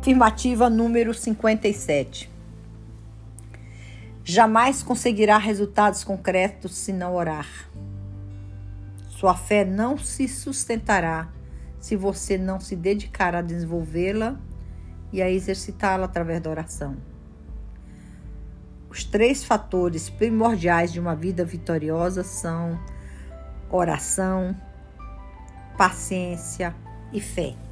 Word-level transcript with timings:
Afirmativa 0.00 0.68
número 0.68 1.14
57. 1.14 2.30
Jamais 4.22 4.82
conseguirá 4.82 5.38
resultados 5.38 6.04
concretos 6.04 6.74
se 6.74 6.92
não 6.92 7.14
orar. 7.14 7.48
Sua 9.08 9.34
fé 9.34 9.64
não 9.64 9.96
se 9.96 10.28
sustentará 10.28 11.30
se 11.78 11.96
você 11.96 12.36
não 12.36 12.60
se 12.60 12.76
dedicar 12.76 13.34
a 13.34 13.40
desenvolvê-la 13.40 14.38
e 15.12 15.22
a 15.22 15.30
exercitá-la 15.30 16.04
através 16.04 16.40
da 16.40 16.50
oração. 16.50 16.96
Os 18.90 19.04
três 19.04 19.42
fatores 19.42 20.10
primordiais 20.10 20.92
de 20.92 21.00
uma 21.00 21.16
vida 21.16 21.44
vitoriosa 21.44 22.22
são 22.22 22.78
oração, 23.70 24.54
paciência 25.76 26.74
e 27.12 27.20
fé. 27.20 27.63